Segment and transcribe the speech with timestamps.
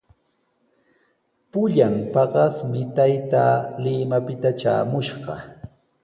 [1.57, 3.51] Pullan paqasmi taytaa
[3.83, 5.35] Limapita traamushqa.